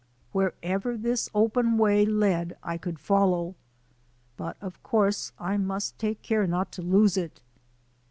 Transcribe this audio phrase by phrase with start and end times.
[0.31, 3.53] Wherever this open way led I could follow.
[4.35, 7.39] But of course I must take care not to lose it.